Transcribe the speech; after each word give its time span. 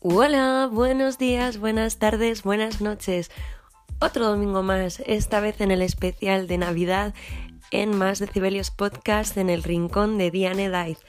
Hola, 0.00 0.68
buenos 0.70 1.18
días, 1.18 1.58
buenas 1.58 1.98
tardes, 1.98 2.44
buenas 2.44 2.80
noches. 2.80 3.32
Otro 4.00 4.28
domingo 4.28 4.62
más, 4.62 5.02
esta 5.04 5.40
vez 5.40 5.60
en 5.60 5.72
el 5.72 5.82
especial 5.82 6.46
de 6.46 6.56
Navidad 6.56 7.14
en 7.72 7.98
Más 7.98 8.20
Decibelios 8.20 8.70
Podcast 8.70 9.36
en 9.36 9.50
el 9.50 9.64
rincón 9.64 10.16
de 10.16 10.30
Diane 10.30 10.68
Daiz. 10.68 11.00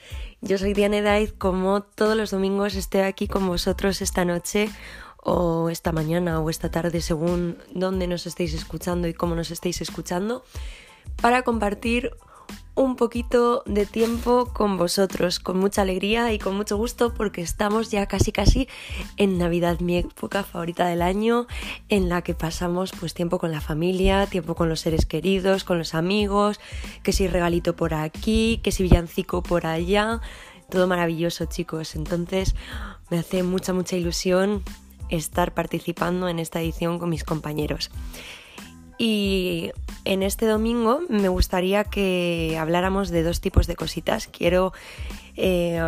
Yo 0.42 0.58
soy 0.58 0.74
Diane 0.74 1.04
Daiz, 1.04 1.32
como 1.34 1.84
todos 1.84 2.18
los 2.18 2.32
domingos 2.32 2.74
estoy 2.74 3.02
aquí 3.02 3.28
con 3.28 3.46
vosotros 3.46 4.02
esta 4.02 4.26
noche 4.26 4.72
o 5.18 5.70
esta 5.70 5.92
mañana 5.92 6.40
o 6.40 6.50
esta 6.50 6.72
tarde 6.72 7.02
según 7.02 7.60
dónde 7.72 8.08
nos 8.08 8.26
estéis 8.26 8.56
escuchando 8.56 9.08
y 9.08 9.14
cómo 9.14 9.36
nos 9.36 9.52
estéis 9.52 9.82
escuchando 9.82 10.44
para 11.22 11.44
compartir 11.44 12.18
un 12.76 12.96
poquito 12.96 13.64
de 13.66 13.86
tiempo 13.86 14.52
con 14.54 14.78
vosotros, 14.78 15.40
con 15.40 15.58
mucha 15.58 15.82
alegría 15.82 16.32
y 16.32 16.40
con 16.40 16.56
mucho 16.56 16.78
gusto 16.78 17.14
porque 17.14 17.42
estamos 17.42 17.92
ya 17.92 18.06
casi 18.06 18.32
casi 18.32 18.68
en 19.18 19.38
Navidad, 19.38 19.82
mi 19.82 19.98
época 19.98 20.44
favorita 20.44 20.88
del 20.88 21.02
año, 21.02 21.48
en 21.90 22.08
la 22.08 22.22
que 22.22 22.34
pasamos 22.34 22.92
pues 22.98 23.14
tiempo 23.14 23.38
con 23.38 23.52
la 23.52 23.60
familia, 23.60 24.28
tiempo 24.28 24.56
con 24.56 24.70
los 24.70 24.80
seres 24.80 25.06
queridos, 25.06 25.64
con 25.64 25.78
los 25.78 25.94
amigos, 25.94 26.60
que 27.04 27.12
si 27.12 27.28
regalito 27.28 27.76
por 27.76 27.94
aquí, 27.94 28.62
que 28.64 28.72
si 28.72 28.84
villancico 28.84 29.44
por 29.44 29.66
allá, 29.66 30.22
todo 30.70 30.88
maravilloso 30.88 31.46
chicos, 31.46 31.96
entonces 31.96 32.56
me 33.10 33.18
hace 33.18 33.44
mucha 33.44 33.74
mucha 33.74 33.98
ilusión 33.98 34.64
estar 35.10 35.54
participando 35.54 36.30
en 36.30 36.40
esta 36.40 36.62
edición 36.62 37.00
con 37.00 37.10
mis 37.10 37.24
compañeros. 37.24 37.92
Y 39.00 39.72
en 40.06 40.22
este 40.22 40.46
domingo 40.46 41.00
me 41.10 41.30
gustaría 41.30 41.86
que 41.86 42.58
habláramos 42.60 43.10
de 43.10 43.24
dos 43.24 43.42
tipos 43.42 43.66
de 43.66 43.76
cositas. 43.76 44.28
Quiero, 44.28 44.74
eh, 45.38 45.80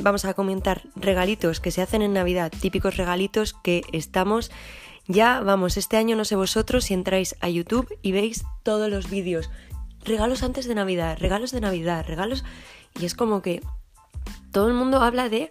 vamos 0.00 0.26
a 0.26 0.34
comentar 0.34 0.82
regalitos 0.96 1.60
que 1.60 1.70
se 1.70 1.80
hacen 1.80 2.02
en 2.02 2.12
Navidad, 2.12 2.52
típicos 2.60 2.96
regalitos 2.96 3.54
que 3.54 3.82
estamos 3.92 4.50
ya, 5.10 5.40
vamos, 5.40 5.76
este 5.76 5.96
año 5.96 6.14
no 6.14 6.24
sé 6.24 6.36
vosotros 6.36 6.84
si 6.84 6.94
entráis 6.94 7.34
a 7.40 7.48
YouTube 7.48 7.98
y 8.00 8.12
veis 8.12 8.44
todos 8.62 8.88
los 8.88 9.10
vídeos. 9.10 9.50
Regalos 10.04 10.44
antes 10.44 10.68
de 10.68 10.76
Navidad, 10.76 11.18
regalos 11.18 11.50
de 11.50 11.60
Navidad, 11.60 12.04
regalos... 12.06 12.44
Y 13.00 13.06
es 13.06 13.14
como 13.14 13.42
que 13.42 13.60
todo 14.52 14.68
el 14.68 14.74
mundo 14.74 15.02
habla 15.02 15.28
de 15.28 15.50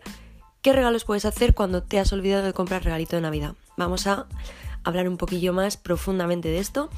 qué 0.61 0.71
regalos 0.71 1.03
puedes 1.03 1.25
hacer 1.25 1.55
cuando 1.55 1.83
te 1.83 1.99
has 1.99 2.13
olvidado 2.13 2.45
de 2.45 2.53
comprar 2.53 2.85
regalito 2.85 3.17
de 3.17 3.21
Navidad. 3.21 3.55
Vamos 3.75 4.07
a 4.07 4.27
hablar 4.89 5.07
un 5.07 5.17
poquillo 5.17 5.53
más 5.53 5.77
profundamente 5.77 6.49
de 6.49 6.59
esto 6.59 6.89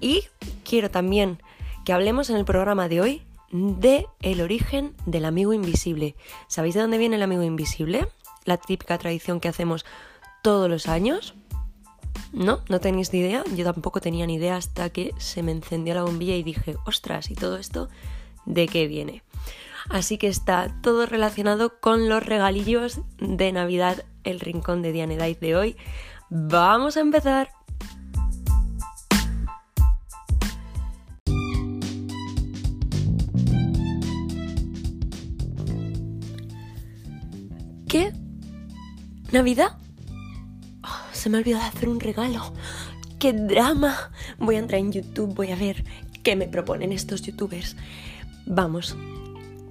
y 0.00 0.24
quiero 0.64 0.90
también 0.90 1.38
que 1.84 1.92
hablemos 1.92 2.30
en 2.30 2.36
el 2.36 2.44
programa 2.44 2.88
de 2.88 3.00
hoy 3.00 3.22
de 3.52 4.06
el 4.22 4.40
origen 4.40 4.94
del 5.04 5.26
amigo 5.26 5.52
invisible. 5.52 6.16
¿Sabéis 6.48 6.74
de 6.74 6.80
dónde 6.80 6.98
viene 6.98 7.16
el 7.16 7.22
amigo 7.22 7.42
invisible? 7.42 8.08
La 8.44 8.56
típica 8.56 8.98
tradición 8.98 9.40
que 9.40 9.48
hacemos 9.48 9.84
todos 10.42 10.70
los 10.70 10.88
años. 10.88 11.34
No, 12.32 12.60
no 12.68 12.80
tenéis 12.80 13.12
ni 13.12 13.20
idea. 13.20 13.44
Yo 13.54 13.64
tampoco 13.64 14.00
tenía 14.00 14.26
ni 14.26 14.34
idea 14.34 14.56
hasta 14.56 14.88
que 14.90 15.12
se 15.18 15.42
me 15.42 15.52
encendió 15.52 15.94
la 15.94 16.02
bombilla 16.02 16.34
y 16.34 16.42
dije, 16.42 16.76
ostras, 16.86 17.30
¿y 17.30 17.34
todo 17.34 17.58
esto 17.58 17.88
de 18.46 18.66
qué 18.66 18.86
viene? 18.86 19.22
Así 19.90 20.16
que 20.16 20.28
está 20.28 20.74
todo 20.80 21.06
relacionado 21.06 21.78
con 21.80 22.08
los 22.08 22.24
regalillos 22.24 23.00
de 23.18 23.52
Navidad, 23.52 24.04
el 24.24 24.40
rincón 24.40 24.80
de 24.80 24.92
Diane 24.92 25.16
de 25.16 25.56
hoy. 25.56 25.76
Vamos 26.34 26.96
a 26.96 27.00
empezar. 27.00 27.50
¿Qué? 37.86 38.14
¿Navidad? 39.30 39.76
Oh, 40.82 40.88
se 41.12 41.28
me 41.28 41.36
ha 41.36 41.40
olvidado 41.40 41.64
hacer 41.64 41.90
un 41.90 42.00
regalo. 42.00 42.54
¡Qué 43.18 43.34
drama! 43.34 43.94
Voy 44.38 44.56
a 44.56 44.60
entrar 44.60 44.80
en 44.80 44.90
YouTube, 44.90 45.34
voy 45.34 45.50
a 45.50 45.56
ver 45.56 45.84
qué 46.22 46.34
me 46.34 46.48
proponen 46.48 46.92
estos 46.92 47.20
youtubers. 47.20 47.76
Vamos, 48.46 48.96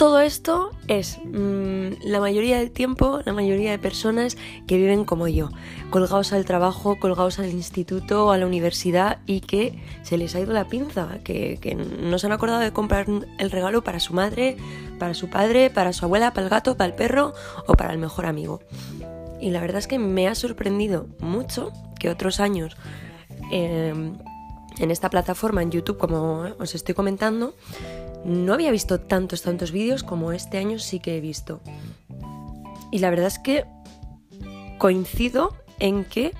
todo 0.01 0.19
esto 0.19 0.71
es 0.87 1.19
mm, 1.23 2.01
la 2.05 2.19
mayoría 2.19 2.57
del 2.57 2.71
tiempo, 2.71 3.19
la 3.23 3.33
mayoría 3.33 3.69
de 3.69 3.77
personas 3.77 4.35
que 4.65 4.77
viven 4.77 5.05
como 5.05 5.27
yo, 5.27 5.51
colgados 5.91 6.33
al 6.33 6.43
trabajo, 6.43 6.97
colgados 6.99 7.37
al 7.37 7.51
instituto, 7.51 8.31
a 8.31 8.39
la 8.39 8.47
universidad 8.47 9.19
y 9.27 9.41
que 9.41 9.79
se 10.01 10.17
les 10.17 10.33
ha 10.33 10.39
ido 10.39 10.53
la 10.53 10.67
pinza, 10.67 11.19
que, 11.23 11.59
que 11.61 11.75
no 11.75 12.17
se 12.17 12.25
han 12.25 12.31
acordado 12.31 12.61
de 12.61 12.73
comprar 12.73 13.05
el 13.37 13.51
regalo 13.51 13.83
para 13.83 13.99
su 13.99 14.15
madre, 14.15 14.57
para 14.97 15.13
su 15.13 15.29
padre, 15.29 15.69
para 15.69 15.93
su 15.93 16.05
abuela, 16.05 16.33
para 16.33 16.45
el 16.45 16.49
gato, 16.49 16.75
para 16.75 16.87
el 16.87 16.95
perro 16.95 17.35
o 17.67 17.75
para 17.75 17.93
el 17.93 17.99
mejor 17.99 18.25
amigo. 18.25 18.59
Y 19.39 19.51
la 19.51 19.61
verdad 19.61 19.77
es 19.77 19.87
que 19.87 19.99
me 19.99 20.27
ha 20.27 20.33
sorprendido 20.33 21.09
mucho 21.19 21.73
que 21.99 22.09
otros 22.09 22.39
años 22.39 22.75
em, 23.51 24.17
en 24.79 24.89
esta 24.89 25.11
plataforma, 25.11 25.61
en 25.61 25.69
YouTube, 25.69 25.99
como 25.99 26.47
os 26.57 26.73
estoy 26.73 26.95
comentando, 26.95 27.53
no 28.25 28.53
había 28.53 28.71
visto 28.71 28.99
tantos, 28.99 29.41
tantos 29.41 29.71
vídeos 29.71 30.03
como 30.03 30.31
este 30.31 30.57
año 30.57 30.79
sí 30.79 30.99
que 30.99 31.17
he 31.17 31.21
visto. 31.21 31.61
Y 32.91 32.99
la 32.99 33.09
verdad 33.09 33.27
es 33.27 33.39
que 33.39 33.65
coincido 34.77 35.55
en 35.79 36.05
que 36.05 36.33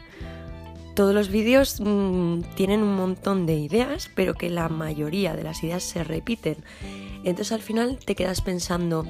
todos 0.95 1.13
los 1.13 1.29
vídeos 1.29 1.79
mm, 1.79 2.41
tienen 2.55 2.83
un 2.83 2.95
montón 2.95 3.45
de 3.45 3.55
ideas, 3.55 4.09
pero 4.15 4.33
que 4.33 4.49
la 4.49 4.69
mayoría 4.69 5.35
de 5.35 5.43
las 5.43 5.63
ideas 5.63 5.83
se 5.83 6.03
repiten. 6.03 6.57
Entonces 7.23 7.51
al 7.51 7.61
final 7.61 7.97
te 8.03 8.15
quedas 8.15 8.41
pensando, 8.41 9.05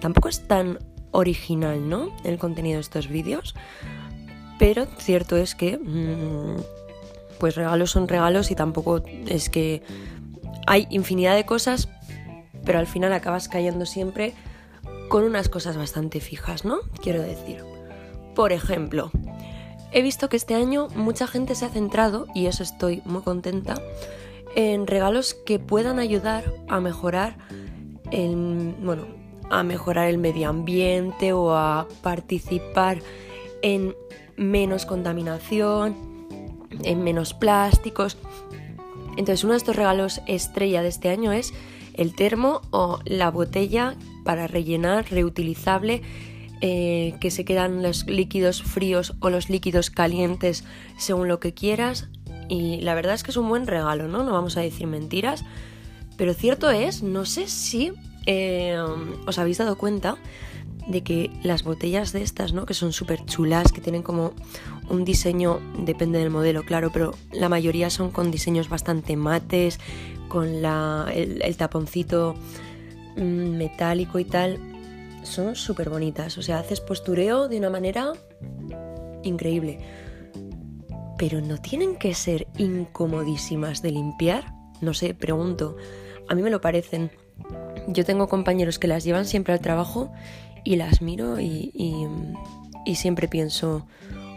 tampoco 0.00 0.28
es 0.28 0.46
tan 0.46 0.78
original, 1.12 1.88
¿no? 1.88 2.14
El 2.24 2.38
contenido 2.38 2.76
de 2.76 2.82
estos 2.82 3.08
vídeos. 3.08 3.54
Pero 4.58 4.86
cierto 4.98 5.36
es 5.36 5.54
que, 5.54 5.78
mm, 5.78 6.60
pues 7.38 7.54
regalos 7.54 7.90
son 7.90 8.08
regalos 8.08 8.50
y 8.50 8.54
tampoco 8.54 9.02
es 9.26 9.48
que 9.48 9.82
hay 10.66 10.86
infinidad 10.90 11.34
de 11.34 11.44
cosas, 11.44 11.88
pero 12.64 12.78
al 12.78 12.86
final 12.86 13.12
acabas 13.12 13.48
cayendo 13.48 13.86
siempre 13.86 14.34
con 15.08 15.24
unas 15.24 15.48
cosas 15.48 15.76
bastante 15.76 16.20
fijas, 16.20 16.64
¿no? 16.64 16.78
Quiero 17.02 17.22
decir. 17.22 17.64
Por 18.34 18.52
ejemplo, 18.52 19.10
he 19.92 20.02
visto 20.02 20.28
que 20.28 20.36
este 20.36 20.54
año 20.54 20.88
mucha 20.94 21.26
gente 21.26 21.54
se 21.54 21.66
ha 21.66 21.68
centrado, 21.68 22.26
y 22.34 22.46
eso 22.46 22.62
estoy 22.62 23.02
muy 23.04 23.22
contenta, 23.22 23.74
en 24.54 24.86
regalos 24.86 25.34
que 25.34 25.58
puedan 25.58 25.98
ayudar 25.98 26.54
a 26.68 26.80
mejorar 26.80 27.36
el, 28.10 28.74
bueno, 28.80 29.06
a 29.50 29.62
mejorar 29.62 30.08
el 30.08 30.18
medio 30.18 30.48
ambiente 30.48 31.32
o 31.32 31.54
a 31.54 31.86
participar 32.02 32.98
en 33.60 33.94
menos 34.36 34.86
contaminación, 34.86 35.94
en 36.84 37.04
menos 37.04 37.34
plásticos. 37.34 38.16
Entonces, 39.18 39.44
uno 39.44 39.52
de 39.52 39.58
estos 39.58 39.76
regalos 39.76 40.22
estrella 40.26 40.82
de 40.82 40.88
este 40.88 41.10
año 41.10 41.32
es 41.32 41.52
el 41.94 42.14
termo 42.14 42.62
o 42.70 43.00
la 43.04 43.30
botella 43.30 43.96
para 44.24 44.46
rellenar 44.46 45.10
reutilizable 45.10 46.02
eh, 46.60 47.14
que 47.20 47.30
se 47.30 47.44
quedan 47.44 47.82
los 47.82 48.06
líquidos 48.06 48.62
fríos 48.62 49.14
o 49.20 49.30
los 49.30 49.50
líquidos 49.50 49.90
calientes 49.90 50.64
según 50.96 51.28
lo 51.28 51.40
que 51.40 51.54
quieras 51.54 52.08
y 52.48 52.80
la 52.82 52.94
verdad 52.94 53.14
es 53.14 53.22
que 53.22 53.30
es 53.30 53.36
un 53.36 53.48
buen 53.48 53.66
regalo, 53.66 54.08
¿no? 54.08 54.22
No 54.24 54.32
vamos 54.32 54.56
a 54.56 54.60
decir 54.60 54.86
mentiras, 54.86 55.44
pero 56.16 56.34
cierto 56.34 56.70
es, 56.70 57.02
no 57.02 57.24
sé 57.24 57.48
si 57.48 57.92
eh, 58.26 58.76
os 59.26 59.38
habéis 59.38 59.58
dado 59.58 59.76
cuenta 59.76 60.16
de 60.86 61.02
que 61.02 61.30
las 61.42 61.62
botellas 61.62 62.12
de 62.12 62.22
estas, 62.22 62.52
¿no? 62.52 62.66
Que 62.66 62.74
son 62.74 62.92
súper 62.92 63.24
chulas, 63.24 63.72
que 63.72 63.80
tienen 63.80 64.02
como 64.02 64.32
un 64.88 65.04
diseño, 65.04 65.60
depende 65.78 66.18
del 66.18 66.30
modelo, 66.30 66.64
claro, 66.64 66.90
pero 66.92 67.14
la 67.32 67.48
mayoría 67.48 67.90
son 67.90 68.10
con 68.10 68.30
diseños 68.30 68.68
bastante 68.68 69.16
mates, 69.16 69.78
con 70.28 70.62
la, 70.62 71.10
el, 71.14 71.56
taponcito 71.56 72.34
mm, 73.16 73.56
metálico 73.56 74.18
y 74.18 74.24
tal, 74.24 74.58
son 75.22 75.54
súper 75.54 75.90
bonitas. 75.90 76.38
O 76.38 76.42
sea, 76.42 76.58
haces 76.58 76.80
postureo 76.80 77.48
de 77.48 77.58
una 77.58 77.70
manera 77.70 78.12
increíble. 79.22 79.78
Pero 81.18 81.40
no 81.40 81.58
tienen 81.58 81.96
que 81.96 82.14
ser 82.14 82.48
incomodísimas 82.58 83.82
de 83.82 83.92
limpiar. 83.92 84.52
No 84.80 84.94
sé, 84.94 85.14
pregunto. 85.14 85.76
A 86.28 86.34
mí 86.34 86.42
me 86.42 86.50
lo 86.50 86.60
parecen. 86.60 87.10
Yo 87.88 88.04
tengo 88.04 88.28
compañeros 88.28 88.78
que 88.78 88.88
las 88.88 89.04
llevan 89.04 89.26
siempre 89.26 89.52
al 89.52 89.60
trabajo 89.60 90.12
y 90.64 90.76
las 90.76 91.02
miro 91.02 91.40
y, 91.40 91.72
y 92.84 92.94
siempre 92.96 93.28
pienso, 93.28 93.86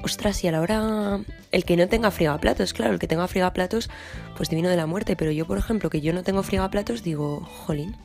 ostras, 0.04 0.44
y 0.44 0.48
a 0.48 0.52
la 0.52 0.62
hora 0.62 1.20
el 1.52 1.66
que 1.66 1.78
no 1.78 1.88
tenga 1.88 2.12
frigaplatos, 2.12 2.74
claro, 2.74 2.94
el 2.94 3.00
que 3.00 3.08
tenga 3.08 3.28
frigaplatos, 3.28 3.90
pues 4.38 4.50
divino 4.50 4.70
de 4.70 4.78
la 4.78 4.86
muerte, 4.86 5.16
pero 5.16 5.32
yo, 5.32 5.46
por 5.46 5.58
ejemplo, 5.58 5.90
que 5.90 6.02
yo 6.02 6.14
no 6.14 6.24
tengo 6.24 6.44
frigaplatos, 6.44 7.04
digo, 7.04 7.42
jolín, 7.42 7.96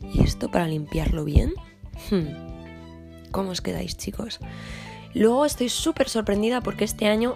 ¿y 0.00 0.22
esto 0.22 0.50
para 0.50 0.66
limpiarlo 0.66 1.24
bien? 1.24 1.52
Hmm. 2.10 3.30
¿Cómo 3.30 3.50
os 3.50 3.60
quedáis, 3.60 3.96
chicos? 3.96 4.40
Luego 5.14 5.44
estoy 5.44 5.68
súper 5.68 6.08
sorprendida 6.08 6.60
porque 6.60 6.84
este 6.84 7.06
año 7.06 7.34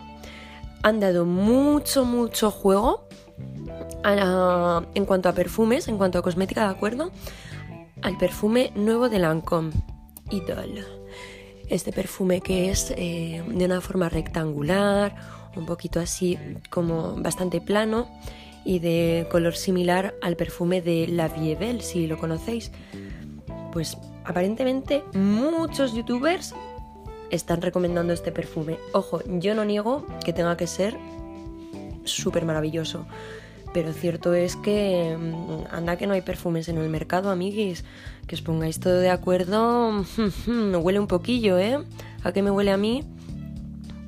han 0.83 1.01
dado 1.01 1.27
mucho, 1.27 2.05
mucho 2.05 2.51
juego 2.51 3.09
en 4.95 5.05
cuanto 5.05 5.29
a 5.29 5.33
perfumes, 5.33 5.89
en 5.89 5.99
cuanto 5.99 6.19
a 6.19 6.23
cosmética, 6.23 6.63
¿de 6.63 6.71
acuerdo? 6.71 7.11
Al 8.03 8.17
perfume 8.19 8.73
nuevo 8.77 9.09
de 9.09 9.19
Lancome, 9.19 9.73
Idol. 10.31 10.85
Este 11.69 11.93
perfume 11.93 12.41
que 12.41 12.71
es 12.71 12.93
eh, 12.97 13.43
de 13.47 13.65
una 13.65 13.81
forma 13.81 14.09
rectangular, 14.09 15.17
un 15.57 15.67
poquito 15.67 16.01
así 16.01 16.39
como 16.71 17.15
bastante 17.17 17.61
plano 17.61 18.09
y 18.65 18.79
de 18.79 19.27
color 19.31 19.57
similar 19.57 20.15
al 20.23 20.37
perfume 20.37 20.83
de 20.83 21.07
La 21.09 21.29
Vie 21.29 21.55
Belle, 21.55 21.83
si 21.83 22.07
lo 22.07 22.19
conocéis. 22.19 22.71
Pues 23.73 23.97
aparentemente 24.25 25.03
muchos 25.15 25.95
youtubers 25.95 26.55
están 27.31 27.63
recomendando 27.63 28.13
este 28.13 28.33
perfume. 28.33 28.79
Ojo, 28.93 29.21
yo 29.27 29.55
no 29.55 29.65
niego 29.65 30.07
que 30.25 30.33
tenga 30.33 30.57
que 30.57 30.67
ser 30.67 30.97
súper 32.05 32.45
maravilloso. 32.45 33.07
Pero 33.77 33.93
cierto 33.93 34.33
es 34.33 34.57
que 34.57 35.19
mm, 35.19 35.67
anda 35.71 35.99
que 35.99 36.07
no 36.07 36.15
hay 36.15 36.23
perfumes 36.23 36.71
en 36.71 36.79
el 36.79 36.89
mercado, 36.89 37.29
amiguis. 37.29 37.85
Que 38.27 38.35
os 38.35 38.41
pongáis 38.41 38.81
todo 38.81 39.01
de 39.01 39.11
acuerdo. 39.11 40.03
Huele 40.81 40.99
un 40.99 41.07
poquillo, 41.07 41.59
¿eh? 41.59 41.85
¿A 42.25 42.33
qué 42.33 42.41
me 42.41 42.51
huele 42.51 42.71
a 42.71 42.79
mí? 42.79 43.05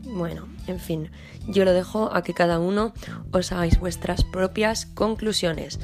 Bueno, 0.04 0.48
en 0.68 0.80
fin, 0.80 1.10
yo 1.48 1.66
lo 1.66 1.74
dejo 1.74 2.08
a 2.14 2.22
que 2.22 2.32
cada 2.32 2.58
uno 2.58 2.94
os 3.30 3.52
hagáis 3.52 3.78
vuestras 3.78 4.24
propias 4.24 4.86
conclusiones. 4.86 5.80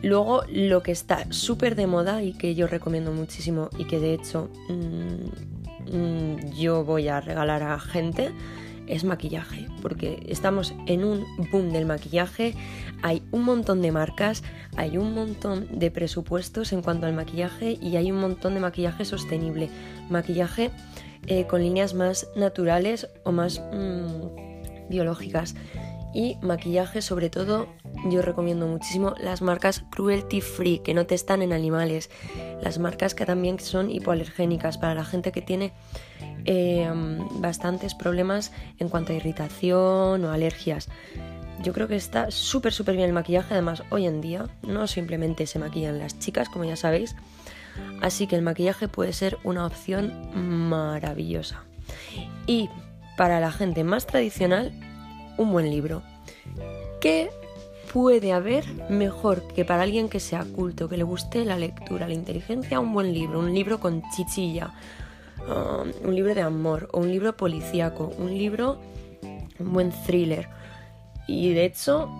Luego, 0.00 0.44
lo 0.48 0.84
que 0.84 0.92
está 0.92 1.26
súper 1.30 1.74
de 1.74 1.88
moda 1.88 2.22
y 2.22 2.34
que 2.34 2.54
yo 2.54 2.68
recomiendo 2.68 3.10
muchísimo 3.10 3.68
y 3.76 3.86
que 3.86 3.98
de 3.98 4.14
hecho 4.14 4.48
mm, 4.68 5.96
mm, 5.96 6.52
yo 6.52 6.84
voy 6.84 7.08
a 7.08 7.20
regalar 7.20 7.64
a 7.64 7.80
gente 7.80 8.30
es 8.88 9.04
maquillaje, 9.04 9.68
porque 9.82 10.24
estamos 10.28 10.74
en 10.86 11.04
un 11.04 11.24
boom 11.50 11.72
del 11.72 11.86
maquillaje, 11.86 12.54
hay 13.02 13.22
un 13.30 13.44
montón 13.44 13.82
de 13.82 13.92
marcas, 13.92 14.42
hay 14.76 14.96
un 14.98 15.14
montón 15.14 15.78
de 15.78 15.90
presupuestos 15.90 16.72
en 16.72 16.82
cuanto 16.82 17.06
al 17.06 17.12
maquillaje 17.12 17.78
y 17.80 17.96
hay 17.96 18.10
un 18.10 18.20
montón 18.20 18.54
de 18.54 18.60
maquillaje 18.60 19.04
sostenible, 19.04 19.70
maquillaje 20.10 20.70
eh, 21.26 21.46
con 21.46 21.62
líneas 21.62 21.94
más 21.94 22.28
naturales 22.36 23.08
o 23.24 23.32
más 23.32 23.60
mm, 23.72 24.88
biológicas. 24.88 25.54
Y 26.14 26.36
maquillaje 26.40 27.02
sobre 27.02 27.30
todo 27.30 27.66
yo 28.06 28.22
recomiendo 28.22 28.66
muchísimo 28.66 29.14
las 29.20 29.42
marcas 29.42 29.84
cruelty 29.90 30.40
free 30.40 30.78
que 30.78 30.94
no 30.94 31.06
testan 31.06 31.42
en 31.42 31.52
animales, 31.52 32.10
las 32.62 32.78
marcas 32.78 33.14
que 33.14 33.26
también 33.26 33.60
son 33.60 33.90
hipoalergénicas 33.90 34.78
para 34.78 34.94
la 34.94 35.04
gente 35.04 35.32
que 35.32 35.42
tiene 35.42 35.72
Em, 36.50 37.18
bastantes 37.42 37.94
problemas 37.94 38.52
en 38.78 38.88
cuanto 38.88 39.12
a 39.12 39.16
irritación 39.16 40.24
o 40.24 40.32
alergias. 40.32 40.88
Yo 41.62 41.74
creo 41.74 41.88
que 41.88 41.96
está 41.96 42.30
súper, 42.30 42.72
súper 42.72 42.96
bien 42.96 43.08
el 43.08 43.12
maquillaje. 43.12 43.52
Además, 43.52 43.82
hoy 43.90 44.06
en 44.06 44.22
día 44.22 44.46
no 44.62 44.86
simplemente 44.86 45.46
se 45.46 45.58
maquillan 45.58 45.98
las 45.98 46.18
chicas, 46.18 46.48
como 46.48 46.64
ya 46.64 46.76
sabéis. 46.76 47.16
Así 48.00 48.26
que 48.26 48.36
el 48.36 48.40
maquillaje 48.40 48.88
puede 48.88 49.12
ser 49.12 49.36
una 49.44 49.66
opción 49.66 50.30
maravillosa. 50.34 51.64
Y 52.46 52.70
para 53.18 53.40
la 53.40 53.52
gente 53.52 53.84
más 53.84 54.06
tradicional, 54.06 54.72
un 55.38 55.52
buen 55.52 55.70
libro. 55.70 56.02
¿Qué 57.00 57.30
puede 57.92 58.32
haber 58.32 58.66
mejor 58.90 59.42
que 59.54 59.64
para 59.64 59.82
alguien 59.82 60.10
que 60.10 60.20
sea 60.20 60.44
culto, 60.44 60.88
que 60.88 60.98
le 60.98 61.04
guste 61.04 61.44
la 61.46 61.56
lectura, 61.56 62.06
la 62.06 62.14
inteligencia, 62.14 62.80
un 62.80 62.92
buen 62.92 63.14
libro? 63.14 63.38
Un 63.38 63.54
libro 63.54 63.80
con 63.80 64.02
chichilla, 64.14 64.74
Um, 65.46 65.92
un 66.04 66.14
libro 66.14 66.34
de 66.34 66.42
amor 66.42 66.88
o 66.92 67.00
un 67.00 67.10
libro 67.10 67.36
policíaco, 67.36 68.12
un 68.18 68.36
libro, 68.36 68.78
un 69.58 69.72
buen 69.72 69.92
thriller. 70.06 70.48
Y 71.26 71.54
de 71.54 71.64
hecho, 71.64 72.10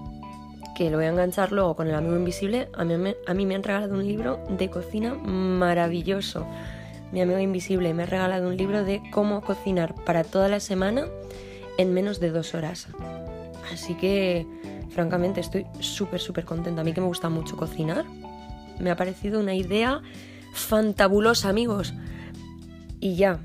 que 0.77 0.89
lo 0.89 0.97
voy 0.97 1.07
a 1.07 1.11
enganchar 1.11 1.53
luego 1.53 1.75
con 1.77 1.89
el 1.89 1.95
amigo 1.95 2.17
invisible, 2.17 2.69
a 2.75 2.85
mí, 2.85 3.15
a 3.27 3.35
mí 3.35 3.47
me 3.47 3.55
han 3.55 3.63
regalado 3.63 3.95
un 3.95 4.07
libro 4.07 4.39
de 4.49 4.71
cocina 4.71 5.15
maravilloso. 5.15 6.47
Mi 7.13 7.21
amigo 7.21 7.39
invisible 7.39 7.93
me 7.93 8.05
ha 8.05 8.07
regalado 8.07 8.49
un 8.49 8.57
libro 8.57 8.85
de 8.85 9.03
cómo 9.11 9.41
cocinar 9.43 9.95
para 10.07 10.25
toda 10.25 10.49
la 10.49 10.61
semana 10.61 11.07
en 11.79 11.95
menos 11.95 12.21
de 12.21 12.31
dos 12.31 12.55
horas. 12.55 12.89
Así 13.73 13.95
que, 13.95 14.47
francamente, 14.91 15.41
estoy 15.41 15.65
súper, 15.81 16.21
súper 16.21 16.45
contenta. 16.45 16.83
A 16.83 16.85
mí 16.85 16.93
que 16.93 17.01
me 17.01 17.07
gusta 17.07 17.31
mucho 17.31 17.57
cocinar, 17.57 18.05
me 18.79 18.91
ha 18.91 18.97
parecido 18.97 19.41
una 19.41 19.55
idea 19.55 20.03
fantabulosa, 20.53 21.49
amigos. 21.49 21.95
Y 23.01 23.15
ya, 23.15 23.39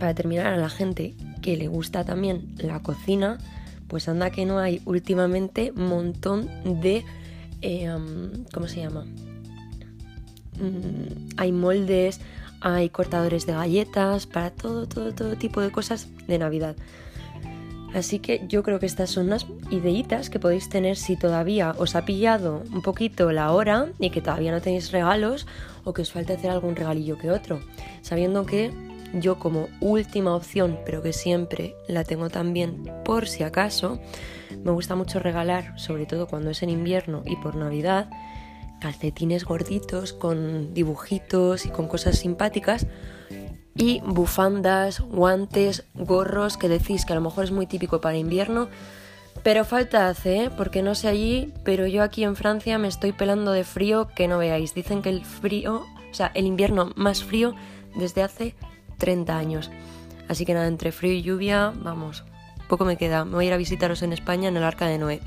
para 0.00 0.14
terminar, 0.14 0.46
a 0.46 0.56
la 0.56 0.70
gente 0.70 1.14
que 1.42 1.56
le 1.56 1.68
gusta 1.68 2.04
también 2.04 2.54
la 2.58 2.80
cocina, 2.82 3.38
pues 3.88 4.08
anda 4.08 4.30
que 4.30 4.46
no 4.46 4.58
hay 4.58 4.82
últimamente 4.84 5.72
montón 5.72 6.48
de... 6.80 7.04
Eh, 7.62 7.94
¿Cómo 8.52 8.68
se 8.68 8.80
llama? 8.80 9.04
Mm, 10.58 11.28
hay 11.36 11.52
moldes, 11.52 12.20
hay 12.60 12.88
cortadores 12.88 13.46
de 13.46 13.52
galletas, 13.52 14.26
para 14.26 14.50
todo, 14.50 14.86
todo, 14.86 15.12
todo 15.12 15.36
tipo 15.36 15.60
de 15.60 15.70
cosas 15.70 16.08
de 16.26 16.38
Navidad. 16.38 16.76
Así 17.94 18.20
que 18.20 18.44
yo 18.46 18.62
creo 18.62 18.78
que 18.78 18.86
estas 18.86 19.10
son 19.10 19.26
unas 19.26 19.46
ideitas 19.70 20.30
que 20.30 20.38
podéis 20.38 20.68
tener 20.68 20.96
si 20.96 21.16
todavía 21.16 21.74
os 21.76 21.96
ha 21.96 22.04
pillado 22.04 22.62
un 22.72 22.82
poquito 22.82 23.32
la 23.32 23.52
hora 23.52 23.88
y 23.98 24.10
que 24.10 24.20
todavía 24.20 24.52
no 24.52 24.60
tenéis 24.60 24.92
regalos 24.92 25.46
o 25.84 25.92
que 25.92 26.02
os 26.02 26.12
falta 26.12 26.34
hacer 26.34 26.50
algún 26.50 26.76
regalillo 26.76 27.18
que 27.18 27.30
otro. 27.30 27.60
Sabiendo 28.02 28.46
que 28.46 28.70
yo 29.14 29.38
como 29.38 29.68
última 29.80 30.36
opción, 30.36 30.78
pero 30.86 31.02
que 31.02 31.12
siempre 31.12 31.74
la 31.88 32.04
tengo 32.04 32.30
también 32.30 32.84
por 33.04 33.26
si 33.26 33.42
acaso, 33.42 34.00
me 34.62 34.70
gusta 34.70 34.94
mucho 34.94 35.18
regalar, 35.18 35.78
sobre 35.78 36.06
todo 36.06 36.28
cuando 36.28 36.50
es 36.50 36.62
en 36.62 36.70
invierno 36.70 37.22
y 37.26 37.36
por 37.36 37.56
Navidad, 37.56 38.08
calcetines 38.80 39.44
gorditos 39.44 40.12
con 40.12 40.72
dibujitos 40.74 41.66
y 41.66 41.70
con 41.70 41.88
cosas 41.88 42.18
simpáticas 42.18 42.86
y 43.80 44.02
bufandas, 44.04 45.00
guantes, 45.00 45.84
gorros 45.94 46.58
que 46.58 46.68
decís 46.68 47.06
que 47.06 47.14
a 47.14 47.16
lo 47.16 47.22
mejor 47.22 47.44
es 47.44 47.50
muy 47.50 47.66
típico 47.66 48.02
para 48.02 48.18
invierno, 48.18 48.68
pero 49.42 49.64
falta 49.64 50.08
hace, 50.08 50.44
¿eh? 50.44 50.50
porque 50.54 50.82
no 50.82 50.94
sé 50.94 51.08
allí, 51.08 51.54
pero 51.64 51.86
yo 51.86 52.02
aquí 52.02 52.22
en 52.24 52.36
Francia 52.36 52.76
me 52.76 52.88
estoy 52.88 53.12
pelando 53.12 53.52
de 53.52 53.64
frío 53.64 54.08
que 54.14 54.28
no 54.28 54.36
veáis. 54.36 54.74
Dicen 54.74 55.00
que 55.00 55.08
el 55.08 55.24
frío, 55.24 55.86
o 56.10 56.14
sea, 56.14 56.30
el 56.34 56.44
invierno 56.44 56.92
más 56.94 57.24
frío 57.24 57.54
desde 57.96 58.22
hace 58.22 58.54
30 58.98 59.38
años. 59.38 59.70
Así 60.28 60.44
que 60.44 60.52
nada, 60.52 60.66
entre 60.66 60.92
frío 60.92 61.14
y 61.14 61.22
lluvia, 61.22 61.72
vamos, 61.74 62.24
poco 62.68 62.84
me 62.84 62.98
queda. 62.98 63.24
Me 63.24 63.32
voy 63.32 63.46
a 63.46 63.48
ir 63.48 63.54
a 63.54 63.56
visitaros 63.56 64.02
en 64.02 64.12
España 64.12 64.50
en 64.50 64.58
el 64.58 64.62
Arca 64.62 64.88
de 64.88 64.98
Noé. 64.98 65.22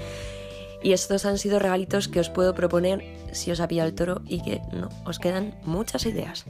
y 0.82 0.92
estos 0.92 1.24
han 1.24 1.38
sido 1.38 1.58
regalitos 1.58 2.08
que 2.08 2.20
os 2.20 2.28
puedo 2.28 2.54
proponer 2.54 3.02
si 3.32 3.50
os 3.50 3.60
ha 3.60 3.68
pillado 3.68 3.88
el 3.88 3.94
toro 3.94 4.20
y 4.26 4.42
que 4.42 4.60
no, 4.74 4.90
os 5.06 5.18
quedan 5.18 5.54
muchas 5.64 6.04
ideas. 6.04 6.44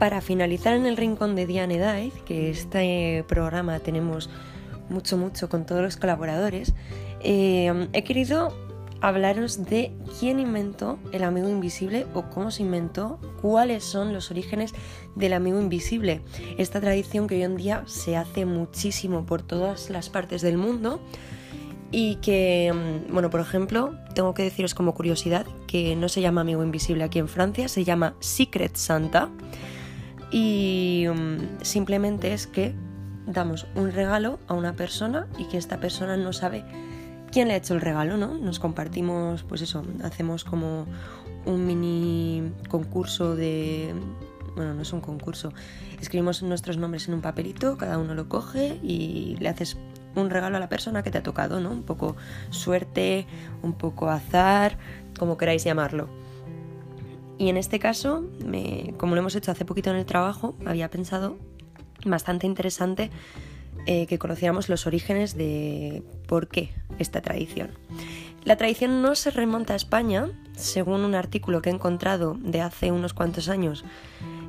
Para 0.00 0.22
finalizar 0.22 0.72
en 0.72 0.86
el 0.86 0.96
rincón 0.96 1.36
de 1.36 1.46
Diane 1.46 1.74
Dive, 1.74 2.22
que 2.24 2.48
este 2.48 3.22
programa 3.28 3.80
tenemos 3.80 4.30
mucho, 4.88 5.18
mucho 5.18 5.50
con 5.50 5.66
todos 5.66 5.82
los 5.82 5.98
colaboradores, 5.98 6.72
eh, 7.20 7.86
he 7.92 8.02
querido 8.02 8.56
hablaros 9.02 9.66
de 9.66 9.92
quién 10.18 10.40
inventó 10.40 10.98
el 11.12 11.22
amigo 11.22 11.50
invisible 11.50 12.06
o 12.14 12.30
cómo 12.30 12.50
se 12.50 12.62
inventó, 12.62 13.18
cuáles 13.42 13.84
son 13.84 14.14
los 14.14 14.30
orígenes 14.30 14.72
del 15.16 15.34
amigo 15.34 15.60
invisible. 15.60 16.22
Esta 16.56 16.80
tradición 16.80 17.26
que 17.26 17.34
hoy 17.34 17.42
en 17.42 17.56
día 17.56 17.82
se 17.84 18.16
hace 18.16 18.46
muchísimo 18.46 19.26
por 19.26 19.42
todas 19.42 19.90
las 19.90 20.08
partes 20.08 20.40
del 20.40 20.56
mundo 20.56 20.98
y 21.92 22.14
que, 22.22 22.72
mm, 22.72 23.12
bueno, 23.12 23.28
por 23.28 23.40
ejemplo, 23.40 23.94
tengo 24.14 24.32
que 24.32 24.44
deciros 24.44 24.74
como 24.74 24.94
curiosidad 24.94 25.44
que 25.66 25.94
no 25.94 26.08
se 26.08 26.22
llama 26.22 26.40
Amigo 26.40 26.62
Invisible 26.62 27.04
aquí 27.04 27.18
en 27.18 27.28
Francia, 27.28 27.68
se 27.68 27.84
llama 27.84 28.14
Secret 28.20 28.76
Santa. 28.76 29.28
Y 30.30 31.06
mm, 31.12 31.62
simplemente 31.62 32.32
es 32.32 32.46
que 32.46 32.74
damos 33.26 33.66
un 33.74 33.92
regalo 33.92 34.38
a 34.48 34.54
una 34.54 34.74
persona 34.74 35.26
y 35.38 35.44
que 35.44 35.56
esta 35.56 35.78
persona 35.78 36.16
no 36.16 36.32
sabe 36.32 36.64
quién 37.30 37.48
le 37.48 37.54
ha 37.54 37.56
hecho 37.56 37.74
el 37.74 37.80
regalo, 37.80 38.16
¿no? 38.16 38.38
Nos 38.38 38.58
compartimos, 38.58 39.42
pues 39.44 39.62
eso, 39.62 39.84
hacemos 40.02 40.44
como 40.44 40.86
un 41.46 41.66
mini 41.66 42.52
concurso 42.68 43.36
de... 43.36 43.94
Bueno, 44.56 44.74
no 44.74 44.82
es 44.82 44.92
un 44.92 45.00
concurso. 45.00 45.52
Escribimos 46.00 46.42
nuestros 46.42 46.76
nombres 46.76 47.06
en 47.08 47.14
un 47.14 47.20
papelito, 47.20 47.76
cada 47.78 47.98
uno 47.98 48.14
lo 48.14 48.28
coge 48.28 48.80
y 48.82 49.36
le 49.38 49.48
haces 49.48 49.76
un 50.16 50.28
regalo 50.28 50.56
a 50.56 50.60
la 50.60 50.68
persona 50.68 51.04
que 51.04 51.10
te 51.10 51.18
ha 51.18 51.22
tocado, 51.22 51.60
¿no? 51.60 51.70
Un 51.70 51.84
poco 51.84 52.16
suerte, 52.50 53.26
un 53.62 53.74
poco 53.74 54.10
azar, 54.10 54.76
como 55.18 55.36
queráis 55.36 55.62
llamarlo. 55.62 56.08
Y 57.40 57.48
en 57.48 57.56
este 57.56 57.78
caso, 57.78 58.22
como 58.98 59.14
lo 59.14 59.22
hemos 59.22 59.34
hecho 59.34 59.50
hace 59.50 59.64
poquito 59.64 59.88
en 59.88 59.96
el 59.96 60.04
trabajo, 60.04 60.54
había 60.66 60.90
pensado 60.90 61.38
bastante 62.04 62.46
interesante 62.46 63.08
eh, 63.86 64.06
que 64.06 64.18
conociéramos 64.18 64.68
los 64.68 64.86
orígenes 64.86 65.34
de 65.34 66.02
por 66.28 66.48
qué 66.48 66.68
esta 66.98 67.22
tradición. 67.22 67.70
La 68.44 68.56
tradición 68.56 69.00
no 69.00 69.14
se 69.14 69.30
remonta 69.30 69.72
a 69.72 69.76
España, 69.76 70.28
según 70.54 71.00
un 71.00 71.14
artículo 71.14 71.62
que 71.62 71.70
he 71.70 71.72
encontrado 71.72 72.36
de 72.38 72.60
hace 72.60 72.92
unos 72.92 73.14
cuantos 73.14 73.48
años 73.48 73.86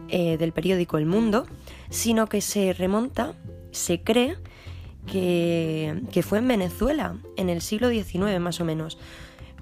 eh, 0.10 0.36
del 0.36 0.52
periódico 0.52 0.98
El 0.98 1.06
Mundo, 1.06 1.48
sino 1.90 2.28
que 2.28 2.42
se 2.42 2.74
remonta, 2.74 3.36
se 3.72 4.02
cree, 4.02 4.36
que, 5.08 6.02
que 6.12 6.24
fue 6.24 6.40
en 6.40 6.50
Venezuela, 6.50 7.16
en 7.38 7.50
el 7.50 7.62
siglo 7.62 7.90
XIX 7.90 8.38
más 8.42 8.60
o 8.60 8.66
menos, 8.66 8.98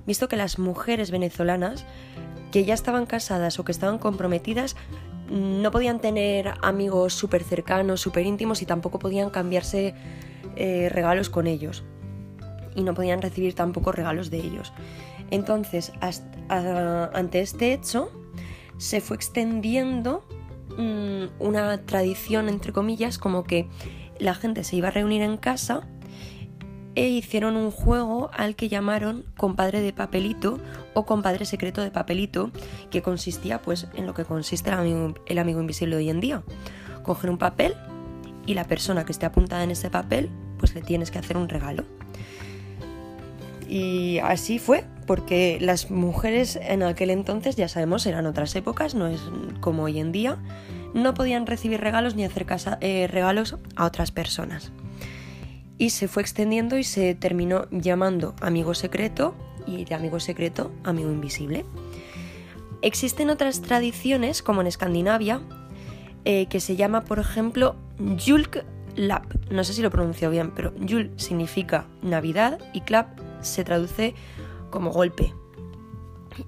visto 0.08 0.28
que 0.28 0.36
las 0.36 0.58
mujeres 0.58 1.12
venezolanas 1.12 1.86
que 2.52 2.66
ya 2.66 2.74
estaban 2.74 3.06
casadas 3.06 3.60
o 3.60 3.66
que 3.66 3.72
estaban 3.72 4.00
comprometidas 4.00 4.76
no 5.30 5.72
podían 5.72 6.00
tener 6.00 6.54
amigos 6.62 7.14
súper 7.14 7.44
cercanos, 7.44 8.02
súper 8.02 8.26
íntimos 8.26 8.62
y 8.62 8.66
tampoco 8.66 9.00
podían 9.00 9.30
cambiarse 9.30 9.94
eh, 10.56 10.90
regalos 10.90 11.30
con 11.30 11.48
ellos. 11.48 11.84
Y 12.76 12.84
no 12.84 12.94
podían 12.94 13.22
recibir 13.22 13.54
tampoco 13.54 13.92
regalos 13.92 14.30
de 14.30 14.38
ellos. 14.38 14.74
Entonces, 15.32 15.92
ante 16.50 17.42
este 17.42 17.74
hecho, 17.74 18.12
se 18.78 19.02
fue 19.02 19.16
extendiendo 19.18 20.24
mm, 20.78 21.26
una 21.40 21.78
tradición, 21.86 22.50
entre 22.50 22.74
comillas, 22.74 23.18
como 23.18 23.44
que 23.44 23.68
la 24.18 24.34
gente 24.34 24.64
se 24.64 24.76
iba 24.76 24.88
a 24.88 24.92
reunir 24.92 25.22
en 25.22 25.38
casa 25.38 25.88
e 27.00 27.08
hicieron 27.08 27.56
un 27.56 27.72
juego 27.72 28.30
al 28.34 28.58
que 28.58 28.68
llamaron 28.68 29.24
compadre 29.38 29.80
de 29.80 29.94
papelito 29.94 30.60
o 30.94 31.06
compadre 31.06 31.46
secreto 31.46 31.82
de 31.82 31.92
papelito, 31.92 32.52
que 32.90 33.02
consistía 33.02 33.62
pues 33.62 33.88
en 33.96 34.06
lo 34.06 34.14
que 34.14 34.26
consiste 34.26 34.70
el 34.70 34.76
amigo, 34.76 35.14
el 35.26 35.40
amigo 35.40 35.62
invisible 35.62 35.96
hoy 35.96 36.10
en 36.10 36.20
día. 36.20 36.44
Coger 37.04 37.30
un 37.30 37.38
papel 37.38 37.74
y 38.46 38.54
la 38.54 38.66
persona 38.66 39.06
que 39.06 39.14
esté 39.14 39.26
apuntada 39.26 39.64
en 39.64 39.72
ese 39.72 39.90
papel 39.90 40.30
pues 40.58 40.76
le 40.76 40.82
tienes 40.82 41.10
que 41.10 41.20
hacer 41.20 41.38
un 41.38 41.48
regalo. 41.48 41.86
Y 43.70 44.20
así 44.20 44.60
fue, 44.60 44.84
porque 45.08 45.58
las 45.62 45.92
mujeres 45.92 46.60
en 46.62 46.84
aquel 46.84 47.12
entonces, 47.12 47.56
ya 47.56 47.70
sabemos, 47.70 48.06
eran 48.08 48.26
otras 48.26 48.54
épocas, 48.58 48.94
no 48.94 49.08
es 49.08 49.22
como 49.62 49.84
hoy 49.84 50.00
en 50.00 50.12
día, 50.12 50.38
no 50.94 51.14
podían 51.14 51.46
recibir 51.46 51.80
regalos 51.80 52.16
ni 52.16 52.26
hacer 52.26 52.46
eh, 52.82 53.08
regalos 53.10 53.56
a 53.78 53.86
otras 53.86 54.12
personas 54.12 54.74
y 55.80 55.90
se 55.90 56.08
fue 56.08 56.22
extendiendo 56.22 56.78
y 56.78 56.84
se 56.84 57.16
terminó 57.16 57.66
llamando 57.72 58.36
amigo 58.42 58.76
secreto 58.76 59.34
y 59.66 59.86
de 59.86 59.96
amigo 59.96 60.20
secreto 60.20 60.72
amigo 60.84 61.10
invisible. 61.10 61.66
Existen 62.82 63.30
otras 63.30 63.62
tradiciones, 63.62 64.44
como 64.44 64.62
en 64.62 64.68
Escandinavia, 64.68 65.42
eh, 66.26 66.46
que 66.48 66.60
se 66.60 66.76
llama, 66.76 67.02
por 67.02 67.20
ejemplo, 67.20 67.76
Julk 67.98 68.64
Lap. 68.96 69.26
No 69.50 69.64
sé 69.64 69.74
si 69.74 69.82
lo 69.82 69.90
pronuncio 69.90 70.30
bien, 70.30 70.52
pero 70.52 70.74
Jul 70.88 71.12
significa 71.16 71.88
Navidad 72.02 72.60
y 72.74 72.82
Clap 72.82 73.20
se 73.42 73.64
traduce 73.64 74.16
como 74.70 74.92
golpe. 74.92 75.34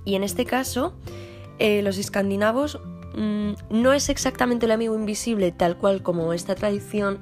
Y 0.06 0.16
en 0.16 0.24
este 0.24 0.46
caso, 0.46 0.94
eh, 1.60 1.82
los 1.82 1.98
escandinavos 1.98 2.80
mm, 3.16 3.54
no 3.70 3.94
es 3.94 4.10
exactamente 4.10 4.66
el 4.66 4.72
amigo 4.72 4.96
invisible 4.96 5.52
tal 5.52 5.78
cual 5.78 6.02
como 6.02 6.34
esta 6.34 6.56
tradición 6.56 7.20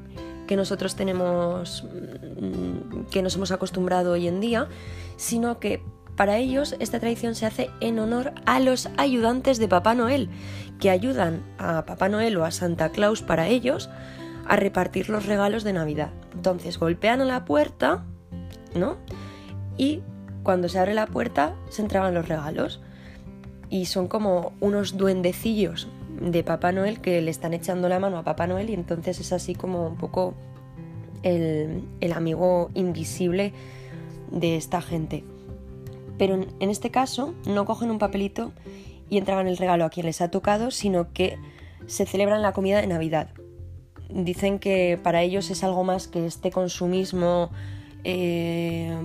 que 0.50 0.56
nosotros 0.56 0.96
tenemos, 0.96 1.84
mm, 1.84 3.04
que 3.12 3.22
nos 3.22 3.36
hemos 3.36 3.52
acostumbrado 3.52 4.14
hoy 4.14 4.28
en 4.28 4.40
día, 4.40 4.68
sino 5.16 5.60
que 5.60 5.84
para 6.16 6.38
ellos 6.38 6.76
esta 6.80 7.00
tradición 7.00 7.36
se 7.36 7.46
hace 7.46 7.70
en 7.82 8.00
honor 8.00 8.34
a 8.48 8.60
los 8.60 8.90
ayudantes 8.98 9.60
de 9.60 9.68
Papá 9.68 9.94
Noel, 9.94 10.28
que 10.80 10.90
ayudan 10.90 11.44
a 11.60 11.86
Papá 11.86 12.10
Noel 12.10 12.36
o 12.38 12.46
a 12.46 12.50
Santa 12.50 12.90
Claus 12.90 13.22
para 13.22 13.48
ellos 13.48 13.92
a 14.48 14.56
repartir 14.56 15.10
los 15.10 15.28
regalos 15.28 15.64
de 15.64 15.74
Navidad. 15.74 16.10
Entonces 16.34 16.80
golpean 16.80 17.22
a 17.22 17.26
la 17.26 17.46
puerta, 17.46 18.04
¿no? 18.74 18.98
Y 19.78 20.02
cuando 20.42 20.68
se 20.68 20.80
abre 20.80 20.96
la 20.96 21.06
puerta 21.06 21.54
se 21.70 21.84
entregan 21.84 22.16
los 22.16 22.28
regalos. 22.28 22.82
Y 23.70 23.86
son 23.86 24.08
como 24.08 24.54
unos 24.62 24.98
duendecillos 24.98 25.88
de 26.20 26.44
Papá 26.44 26.72
Noel 26.72 27.02
que 27.02 27.22
le 27.22 27.32
están 27.32 27.54
echando 27.54 27.90
la 27.90 28.00
mano 28.00 28.18
a 28.18 28.24
Papá 28.24 28.48
Noel 28.48 28.70
y 28.70 28.74
entonces 28.74 29.20
es 29.20 29.32
así 29.32 29.56
como 29.56 29.88
un 29.88 29.98
poco 29.98 30.34
el, 31.24 32.14
amigo 32.14 32.70
invisible 32.74 33.54
de 34.32 34.56
esta 34.56 34.82
gente. 34.82 35.24
Pero 36.18 36.36
en, 36.36 36.48
en 36.60 36.70
este 36.70 36.92
caso 36.92 37.34
no 37.46 37.66
cogen 37.66 37.92
un 37.92 38.00
papelito 38.00 38.52
y 39.10 39.18
entregan 39.18 39.48
el 39.48 39.58
regalo 39.58 39.86
a 39.86 39.90
quien 39.90 40.06
les 40.06 40.22
ha 40.22 40.30
tocado, 40.30 40.72
sino 40.72 41.12
que 41.14 41.38
se 41.88 42.06
celebran 42.06 42.42
la 42.42 42.54
comida 42.54 42.82
de 42.82 42.88
Navidad. 42.88 43.30
Dicen 44.10 44.60
que 44.60 45.00
para 45.02 45.22
ellos 45.22 45.50
es 45.50 45.64
algo 45.64 45.84
más 45.84 46.08
que 46.08 46.26
este 46.26 46.52
consumismo 46.52 47.52
eh, 48.04 48.98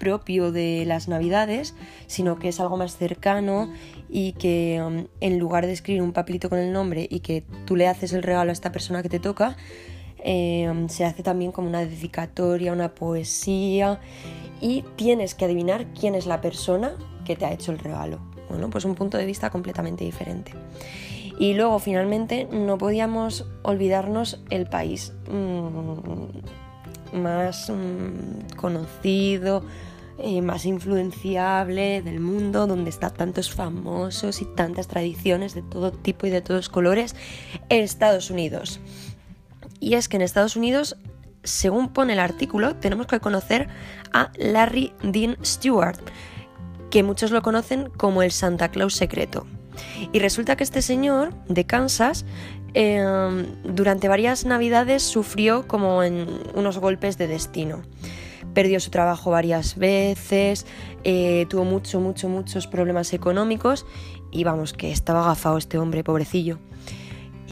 propio 0.00 0.50
de 0.50 0.84
las 0.86 1.06
navidades, 1.06 1.76
sino 2.08 2.40
que 2.40 2.48
es 2.48 2.58
algo 2.58 2.76
más 2.76 2.96
cercano 2.96 3.70
y 4.08 4.32
que 4.32 4.82
um, 4.84 5.06
en 5.20 5.38
lugar 5.38 5.66
de 5.66 5.72
escribir 5.72 6.02
un 6.02 6.12
papelito 6.12 6.48
con 6.48 6.58
el 6.58 6.72
nombre 6.72 7.06
y 7.08 7.20
que 7.20 7.44
tú 7.66 7.76
le 7.76 7.86
haces 7.86 8.12
el 8.12 8.24
regalo 8.24 8.50
a 8.50 8.52
esta 8.52 8.72
persona 8.72 9.04
que 9.04 9.08
te 9.08 9.20
toca, 9.20 9.56
eh, 10.24 10.68
um, 10.68 10.88
se 10.88 11.04
hace 11.04 11.22
también 11.22 11.52
como 11.52 11.68
una 11.68 11.80
dedicatoria, 11.80 12.72
una 12.72 12.94
poesía 12.96 14.00
y 14.60 14.84
tienes 14.96 15.36
que 15.36 15.44
adivinar 15.44 15.86
quién 15.92 16.16
es 16.16 16.26
la 16.26 16.40
persona 16.40 16.94
que 17.24 17.36
te 17.36 17.44
ha 17.44 17.52
hecho 17.52 17.70
el 17.70 17.78
regalo. 17.78 18.18
Bueno, 18.48 18.68
pues 18.70 18.84
un 18.84 18.96
punto 18.96 19.16
de 19.16 19.26
vista 19.26 19.50
completamente 19.50 20.04
diferente. 20.04 20.52
Y 21.38 21.54
luego 21.54 21.78
finalmente 21.78 22.48
no 22.50 22.76
podíamos 22.76 23.46
olvidarnos 23.62 24.40
el 24.50 24.66
país 24.66 25.12
mm, 25.30 27.18
más 27.18 27.70
mm, 27.70 28.56
conocido, 28.56 29.62
eh, 30.22 30.42
más 30.42 30.66
influenciable 30.66 32.02
del 32.02 32.20
mundo, 32.20 32.66
donde 32.66 32.90
están 32.90 33.14
tantos 33.14 33.50
famosos 33.50 34.42
y 34.42 34.44
tantas 34.44 34.86
tradiciones 34.86 35.54
de 35.54 35.62
todo 35.62 35.92
tipo 35.92 36.26
y 36.26 36.30
de 36.30 36.42
todos 36.42 36.68
colores, 36.68 37.16
Estados 37.68 38.30
Unidos. 38.30 38.80
Y 39.80 39.94
es 39.94 40.08
que 40.08 40.16
en 40.16 40.22
Estados 40.22 40.56
Unidos, 40.56 40.96
según 41.42 41.88
pone 41.88 42.12
el 42.12 42.18
artículo, 42.18 42.76
tenemos 42.76 43.06
que 43.06 43.20
conocer 43.20 43.68
a 44.12 44.30
Larry 44.36 44.92
Dean 45.02 45.36
Stewart, 45.42 45.98
que 46.90 47.02
muchos 47.02 47.30
lo 47.30 47.40
conocen 47.40 47.88
como 47.88 48.22
el 48.22 48.30
Santa 48.30 48.68
Claus 48.68 48.94
secreto. 48.94 49.46
Y 50.12 50.18
resulta 50.18 50.56
que 50.56 50.64
este 50.64 50.82
señor 50.82 51.32
de 51.48 51.64
Kansas 51.64 52.26
em, 52.74 53.46
durante 53.64 54.08
varias 54.08 54.44
navidades 54.44 55.02
sufrió 55.02 55.66
como 55.66 56.02
en 56.02 56.26
unos 56.54 56.78
golpes 56.78 57.16
de 57.16 57.26
destino 57.26 57.82
perdió 58.54 58.80
su 58.80 58.90
trabajo 58.90 59.30
varias 59.30 59.76
veces, 59.76 60.66
eh, 61.04 61.46
tuvo 61.48 61.64
mucho, 61.64 62.00
mucho, 62.00 62.28
muchos 62.28 62.66
problemas 62.66 63.12
económicos 63.12 63.86
y 64.30 64.44
vamos, 64.44 64.72
que 64.72 64.90
estaba 64.90 65.20
agafado 65.20 65.58
este 65.58 65.78
hombre, 65.78 66.04
pobrecillo. 66.04 66.58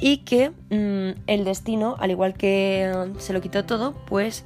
Y 0.01 0.19
que 0.19 0.51
mm, 0.51 1.23
el 1.27 1.45
destino, 1.45 1.97
al 1.99 2.11
igual 2.11 2.35
que 2.35 2.93
mm, 2.95 3.19
se 3.19 3.33
lo 3.33 3.41
quitó 3.41 3.65
todo, 3.65 3.95
pues 4.07 4.45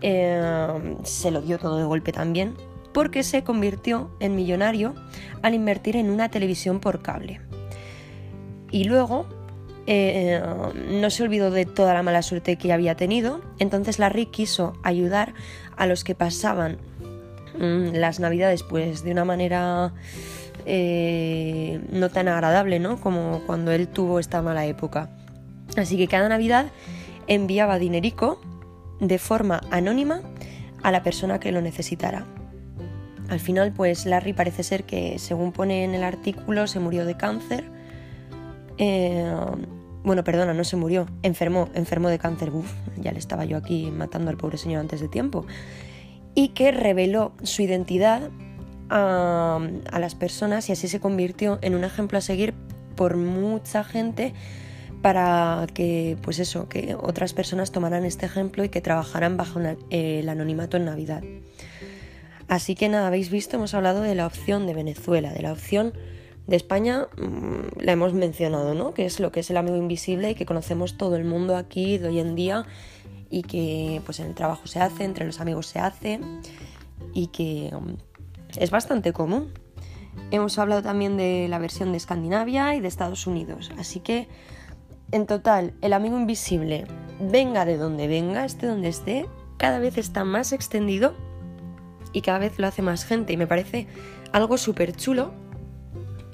eh, 0.00 0.96
se 1.02 1.30
lo 1.30 1.42
dio 1.42 1.58
todo 1.58 1.76
de 1.76 1.84
golpe 1.84 2.12
también, 2.12 2.54
porque 2.92 3.22
se 3.22 3.44
convirtió 3.44 4.10
en 4.20 4.34
millonario 4.34 4.94
al 5.42 5.54
invertir 5.54 5.96
en 5.96 6.10
una 6.10 6.30
televisión 6.30 6.80
por 6.80 7.02
cable. 7.02 7.40
Y 8.70 8.84
luego 8.84 9.26
eh, 9.90 10.42
no 10.90 11.08
se 11.08 11.22
olvidó 11.22 11.50
de 11.50 11.64
toda 11.64 11.94
la 11.94 12.02
mala 12.02 12.20
suerte 12.20 12.56
que 12.56 12.74
había 12.74 12.94
tenido, 12.94 13.40
entonces 13.58 13.98
Larry 13.98 14.26
quiso 14.26 14.74
ayudar 14.82 15.32
a 15.78 15.86
los 15.86 16.04
que 16.04 16.14
pasaban 16.14 16.76
mm, 17.58 17.94
las 17.94 18.20
navidades 18.20 18.62
pues 18.62 19.02
de 19.02 19.12
una 19.12 19.24
manera 19.24 19.94
eh, 20.66 21.80
no 21.90 22.10
tan 22.10 22.28
agradable, 22.28 22.80
¿no? 22.80 23.00
Como 23.00 23.40
cuando 23.46 23.72
él 23.72 23.88
tuvo 23.88 24.18
esta 24.20 24.42
mala 24.42 24.66
época. 24.66 25.08
Así 25.78 25.96
que 25.96 26.06
cada 26.06 26.28
navidad 26.28 26.66
enviaba 27.26 27.78
dinerico 27.78 28.42
de 29.00 29.18
forma 29.18 29.62
anónima 29.70 30.20
a 30.82 30.90
la 30.90 31.02
persona 31.02 31.40
que 31.40 31.50
lo 31.50 31.62
necesitara. 31.62 32.26
Al 33.30 33.40
final, 33.40 33.72
pues 33.72 34.04
Larry 34.04 34.34
parece 34.34 34.62
ser 34.62 34.84
que, 34.84 35.18
según 35.18 35.52
pone 35.52 35.84
en 35.84 35.94
el 35.94 36.04
artículo, 36.04 36.66
se 36.66 36.78
murió 36.78 37.06
de 37.06 37.16
cáncer. 37.16 37.64
Eh, 38.76 39.24
bueno, 40.04 40.24
perdona, 40.24 40.54
no 40.54 40.64
se 40.64 40.76
murió, 40.76 41.06
enfermó, 41.22 41.68
enfermó 41.74 42.08
de 42.08 42.18
cáncer, 42.18 42.50
Uf, 42.50 42.72
ya 42.96 43.12
le 43.12 43.18
estaba 43.18 43.44
yo 43.44 43.56
aquí 43.56 43.90
matando 43.90 44.30
al 44.30 44.36
pobre 44.36 44.58
señor 44.58 44.80
antes 44.80 45.00
de 45.00 45.08
tiempo, 45.08 45.46
y 46.34 46.48
que 46.48 46.70
reveló 46.70 47.32
su 47.42 47.62
identidad 47.62 48.30
a, 48.90 49.60
las 49.98 50.14
personas 50.14 50.68
y 50.68 50.72
así 50.72 50.88
se 50.88 51.00
convirtió 51.00 51.58
en 51.62 51.74
un 51.74 51.84
ejemplo 51.84 52.18
a 52.18 52.20
seguir 52.20 52.54
por 52.96 53.16
mucha 53.16 53.84
gente 53.84 54.34
para 55.02 55.66
que, 55.74 56.16
pues 56.22 56.38
eso, 56.38 56.68
que 56.68 56.96
otras 57.00 57.32
personas 57.32 57.70
tomaran 57.70 58.04
este 58.04 58.26
ejemplo 58.26 58.64
y 58.64 58.68
que 58.68 58.80
trabajaran 58.80 59.36
bajo 59.36 59.60
el 59.90 60.28
anonimato 60.28 60.76
en 60.76 60.86
Navidad. 60.86 61.22
Así 62.48 62.74
que 62.74 62.88
nada, 62.88 63.06
habéis 63.06 63.30
visto, 63.30 63.56
hemos 63.56 63.74
hablado 63.74 64.00
de 64.00 64.14
la 64.14 64.26
opción 64.26 64.66
de 64.66 64.74
Venezuela, 64.74 65.32
de 65.32 65.42
la 65.42 65.52
opción 65.52 65.92
de 66.48 66.56
España 66.56 67.08
mm, 67.16 67.80
la 67.80 67.92
hemos 67.92 68.14
mencionado, 68.14 68.74
¿no? 68.74 68.94
Que 68.94 69.04
es 69.04 69.20
lo 69.20 69.30
que 69.30 69.40
es 69.40 69.50
el 69.50 69.58
amigo 69.58 69.76
invisible 69.76 70.30
y 70.30 70.34
que 70.34 70.46
conocemos 70.46 70.96
todo 70.96 71.14
el 71.14 71.24
mundo 71.24 71.56
aquí 71.56 71.98
de 71.98 72.08
hoy 72.08 72.18
en 72.18 72.34
día 72.34 72.64
y 73.30 73.42
que 73.42 74.00
pues 74.06 74.18
en 74.18 74.26
el 74.26 74.34
trabajo 74.34 74.66
se 74.66 74.80
hace, 74.80 75.04
entre 75.04 75.26
los 75.26 75.40
amigos 75.40 75.66
se 75.66 75.78
hace 75.78 76.20
y 77.12 77.28
que 77.28 77.70
mm, 77.72 78.58
es 78.58 78.70
bastante 78.70 79.12
común. 79.12 79.52
Hemos 80.30 80.58
hablado 80.58 80.82
también 80.82 81.16
de 81.18 81.46
la 81.48 81.58
versión 81.58 81.92
de 81.92 81.98
Escandinavia 81.98 82.74
y 82.74 82.80
de 82.80 82.88
Estados 82.88 83.26
Unidos, 83.26 83.70
así 83.78 84.00
que 84.00 84.26
en 85.12 85.26
total 85.26 85.74
el 85.82 85.92
amigo 85.92 86.18
invisible 86.18 86.86
venga 87.20 87.66
de 87.66 87.76
donde 87.76 88.08
venga, 88.08 88.46
esté 88.46 88.66
donde 88.66 88.88
esté, 88.88 89.26
cada 89.58 89.78
vez 89.80 89.98
está 89.98 90.24
más 90.24 90.52
extendido 90.52 91.14
y 92.14 92.22
cada 92.22 92.38
vez 92.38 92.58
lo 92.58 92.66
hace 92.66 92.80
más 92.80 93.04
gente 93.04 93.34
y 93.34 93.36
me 93.36 93.46
parece 93.46 93.86
algo 94.32 94.56
súper 94.56 94.96
chulo. 94.96 95.47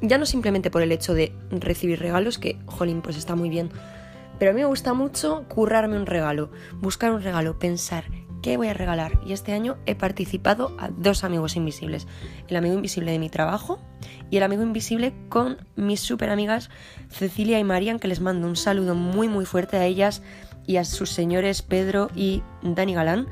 Ya 0.06 0.18
no 0.18 0.26
simplemente 0.26 0.70
por 0.70 0.82
el 0.82 0.92
hecho 0.92 1.14
de 1.14 1.32
recibir 1.50 1.98
regalos, 1.98 2.36
que, 2.36 2.58
jolín, 2.66 3.00
pues 3.00 3.16
está 3.16 3.34
muy 3.36 3.48
bien. 3.48 3.70
Pero 4.38 4.50
a 4.50 4.54
mí 4.54 4.60
me 4.60 4.66
gusta 4.66 4.92
mucho 4.92 5.46
currarme 5.48 5.96
un 5.96 6.04
regalo, 6.04 6.50
buscar 6.74 7.10
un 7.12 7.22
regalo, 7.22 7.58
pensar 7.58 8.04
qué 8.42 8.58
voy 8.58 8.68
a 8.68 8.74
regalar. 8.74 9.18
Y 9.24 9.32
este 9.32 9.54
año 9.54 9.78
he 9.86 9.94
participado 9.94 10.76
a 10.78 10.90
dos 10.90 11.24
amigos 11.24 11.56
invisibles. 11.56 12.06
El 12.48 12.56
amigo 12.56 12.74
invisible 12.74 13.12
de 13.12 13.18
mi 13.18 13.30
trabajo 13.30 13.80
y 14.30 14.36
el 14.36 14.42
amigo 14.42 14.62
invisible 14.62 15.14
con 15.30 15.56
mis 15.76 16.00
super 16.00 16.28
amigas 16.28 16.68
Cecilia 17.08 17.58
y 17.58 17.64
Marian, 17.64 17.98
que 17.98 18.08
les 18.08 18.20
mando 18.20 18.46
un 18.46 18.56
saludo 18.56 18.94
muy 18.94 19.28
muy 19.28 19.46
fuerte 19.46 19.78
a 19.78 19.86
ellas 19.86 20.20
y 20.66 20.76
a 20.76 20.84
sus 20.84 21.08
señores 21.08 21.62
Pedro 21.62 22.10
y 22.14 22.42
Dani 22.62 22.92
Galán 22.92 23.28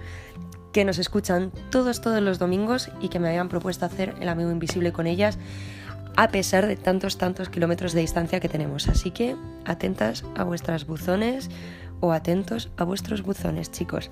que 0.73 0.87
nos 0.87 0.99
escuchan 0.99 1.53
todos, 1.71 2.01
todos 2.01 2.23
los 2.23 2.39
domingos 2.39 2.89
y 3.03 3.11
que 3.11 3.19
me 3.19 3.29
habían 3.29 3.51
propuesto 3.51 3.85
hacer 3.85 4.15
el 4.21 4.29
amigo 4.31 4.51
invisible 4.51 4.93
con 4.93 5.07
ellas 5.07 5.39
a 6.17 6.29
pesar 6.29 6.67
de 6.67 6.77
tantos, 6.77 7.19
tantos 7.19 7.49
kilómetros 7.49 7.93
de 7.93 8.01
distancia 8.01 8.41
que 8.41 8.49
tenemos. 8.49 8.89
Así 8.89 9.11
que 9.11 9.37
atentas 9.65 10.25
a 10.37 10.45
vuestras 10.45 10.87
buzones 10.87 11.51
o 12.01 12.13
atentos 12.13 12.71
a 12.77 12.85
vuestros 12.85 13.23
buzones, 13.23 13.71
chicos. 13.71 14.11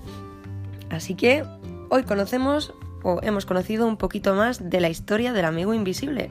Así 0.90 1.14
que 1.14 1.44
hoy 1.88 2.02
conocemos 2.04 2.72
o 3.02 3.20
hemos 3.22 3.46
conocido 3.46 3.86
un 3.86 3.96
poquito 3.96 4.34
más 4.34 4.70
de 4.70 4.80
la 4.80 4.88
historia 4.88 5.32
del 5.32 5.44
amigo 5.44 5.74
invisible. 5.74 6.30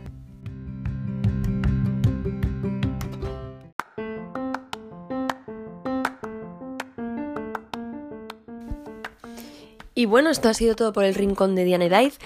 Y 9.99 10.05
bueno, 10.05 10.29
esto 10.29 10.47
ha 10.47 10.53
sido 10.53 10.77
todo 10.77 10.93
por 10.93 11.03
el 11.03 11.13
rincón 11.13 11.55
de 11.55 11.65
Diane 11.65 11.89
Daiz. 11.89 12.19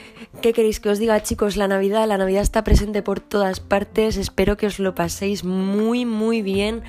¿Qué 0.43 0.51
queréis 0.51 0.81
que 0.81 0.89
os 0.89 0.99
diga, 0.99 1.23
chicos? 1.23 1.55
La 1.55 1.69
Navidad, 1.69 2.05
la 2.05 2.17
Navidad 2.17 2.41
está 2.41 2.65
presente 2.65 3.01
por 3.01 3.21
todas 3.21 3.61
partes. 3.61 4.17
Espero 4.17 4.57
que 4.57 4.67
os 4.67 4.77
lo 4.77 4.93
paséis 4.93 5.45
muy, 5.45 6.03
muy 6.03 6.41
bien 6.41 6.83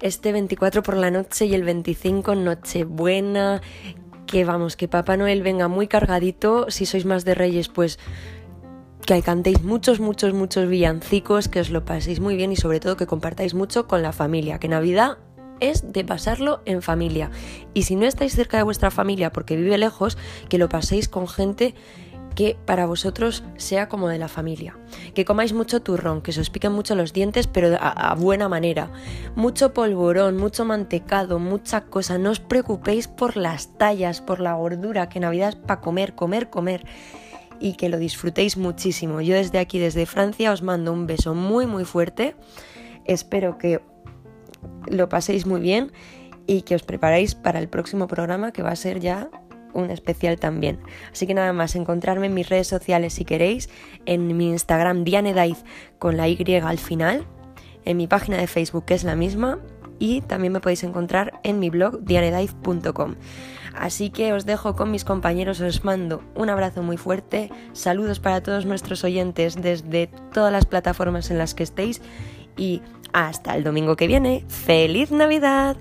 este 0.00 0.32
24 0.32 0.82
por 0.82 0.96
la 0.96 1.10
noche 1.10 1.44
y 1.44 1.52
el 1.52 1.62
25 1.62 2.34
Nochebuena. 2.36 3.60
Que 4.26 4.46
vamos, 4.46 4.76
que 4.76 4.88
Papá 4.88 5.18
Noel 5.18 5.42
venga 5.42 5.68
muy 5.68 5.88
cargadito. 5.88 6.70
Si 6.70 6.86
sois 6.86 7.04
más 7.04 7.26
de 7.26 7.34
Reyes, 7.34 7.68
pues 7.68 7.98
que 9.04 9.20
cantéis 9.20 9.62
muchos, 9.62 10.00
muchos, 10.00 10.32
muchos 10.32 10.66
villancicos, 10.66 11.48
que 11.48 11.60
os 11.60 11.68
lo 11.68 11.84
paséis 11.84 12.18
muy 12.18 12.34
bien 12.34 12.50
y 12.50 12.56
sobre 12.56 12.80
todo 12.80 12.96
que 12.96 13.06
compartáis 13.06 13.52
mucho 13.52 13.86
con 13.86 14.00
la 14.00 14.12
familia. 14.14 14.58
Que 14.58 14.68
Navidad 14.68 15.18
es 15.60 15.92
de 15.92 16.02
pasarlo 16.02 16.62
en 16.64 16.80
familia. 16.80 17.30
Y 17.74 17.82
si 17.82 17.94
no 17.94 18.06
estáis 18.06 18.34
cerca 18.34 18.56
de 18.56 18.62
vuestra 18.62 18.90
familia 18.90 19.32
porque 19.32 19.54
vive 19.54 19.76
lejos, 19.76 20.16
que 20.48 20.56
lo 20.56 20.70
paséis 20.70 21.10
con 21.10 21.28
gente 21.28 21.74
que 22.36 22.56
para 22.66 22.86
vosotros 22.86 23.42
sea 23.56 23.88
como 23.88 24.08
de 24.08 24.18
la 24.18 24.28
familia. 24.28 24.78
Que 25.14 25.24
comáis 25.24 25.54
mucho 25.54 25.80
turrón, 25.80 26.20
que 26.20 26.32
se 26.32 26.42
os 26.42 26.50
piquen 26.50 26.70
mucho 26.70 26.94
los 26.94 27.12
dientes, 27.12 27.48
pero 27.48 27.76
a, 27.80 28.14
buena 28.14 28.48
manera. 28.48 28.92
Mucho 29.34 29.72
polvorón, 29.72 30.36
mucho 30.36 30.64
mantecado, 30.64 31.40
mucha 31.40 31.86
cosa. 31.86 32.18
No 32.18 32.30
os 32.30 32.38
preocupéis 32.38 33.08
por 33.08 33.36
las 33.36 33.76
tallas, 33.78 34.20
por 34.20 34.40
la 34.40 34.52
gordura, 34.52 35.08
que 35.08 35.18
Navidad 35.18 35.48
es 35.48 35.56
para 35.56 35.80
comer, 35.80 36.14
comer, 36.14 36.50
comer. 36.50 36.84
Y 37.58 37.72
que 37.72 37.88
lo 37.88 37.96
disfrutéis 37.96 38.58
muchísimo. 38.58 39.22
Yo 39.22 39.34
desde 39.34 39.58
aquí, 39.58 39.78
desde 39.78 40.04
Francia, 40.04 40.52
os 40.52 40.62
mando 40.62 40.92
un 40.92 41.06
beso 41.06 41.34
muy, 41.34 41.66
muy 41.66 41.86
fuerte. 41.86 42.36
Espero 43.06 43.56
que 43.56 43.80
lo 44.86 45.08
paséis 45.08 45.46
muy 45.46 45.60
bien 45.60 45.90
y 46.46 46.62
que 46.62 46.74
os 46.74 46.82
preparéis 46.82 47.34
para 47.34 47.58
el 47.58 47.68
próximo 47.68 48.06
programa 48.06 48.52
que 48.52 48.62
va 48.62 48.70
a 48.70 48.76
ser 48.76 49.00
ya 49.00 49.30
un 49.76 49.90
especial 49.90 50.38
también. 50.38 50.78
Así 51.12 51.26
que 51.26 51.34
nada 51.34 51.52
más, 51.52 51.76
encontrarme 51.76 52.26
en 52.26 52.34
mis 52.34 52.48
redes 52.48 52.66
sociales 52.66 53.14
si 53.14 53.24
queréis, 53.24 53.68
en 54.06 54.36
mi 54.36 54.50
Instagram 54.50 55.04
Dianedaiz 55.04 55.64
con 55.98 56.16
la 56.16 56.28
Y 56.28 56.36
al 56.62 56.78
final, 56.78 57.26
en 57.84 57.96
mi 57.96 58.06
página 58.06 58.36
de 58.38 58.46
Facebook 58.46 58.84
que 58.84 58.94
es 58.94 59.04
la 59.04 59.16
misma 59.16 59.58
y 59.98 60.20
también 60.22 60.52
me 60.52 60.60
podéis 60.60 60.84
encontrar 60.84 61.40
en 61.42 61.58
mi 61.58 61.70
blog 61.70 62.00
dianedaiz.com. 62.00 63.14
Así 63.74 64.10
que 64.10 64.32
os 64.32 64.46
dejo 64.46 64.74
con 64.74 64.90
mis 64.90 65.04
compañeros, 65.04 65.60
os 65.60 65.84
mando 65.84 66.22
un 66.34 66.48
abrazo 66.48 66.82
muy 66.82 66.96
fuerte, 66.96 67.50
saludos 67.72 68.20
para 68.20 68.42
todos 68.42 68.64
nuestros 68.64 69.04
oyentes 69.04 69.60
desde 69.60 70.08
todas 70.32 70.52
las 70.52 70.64
plataformas 70.64 71.30
en 71.30 71.38
las 71.38 71.54
que 71.54 71.62
estéis 71.62 72.00
y 72.56 72.80
hasta 73.12 73.54
el 73.54 73.64
domingo 73.64 73.96
que 73.96 74.06
viene. 74.06 74.44
¡Feliz 74.48 75.10
Navidad! 75.10 75.76